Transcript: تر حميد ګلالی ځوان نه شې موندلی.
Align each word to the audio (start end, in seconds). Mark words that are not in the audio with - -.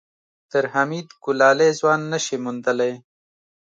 تر 0.51 0.63
حميد 0.73 1.07
ګلالی 1.23 1.69
ځوان 1.79 2.01
نه 2.11 2.19
شې 2.25 2.35
موندلی. 2.43 2.93